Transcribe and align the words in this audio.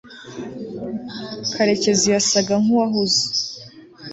karekezi 1.53 2.05
yasaga 2.13 2.53
nkuwahuze 2.63 3.21